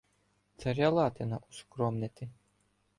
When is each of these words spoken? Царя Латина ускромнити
Царя 0.63 0.89
Латина 0.89 1.37
ускромнити 1.49 2.29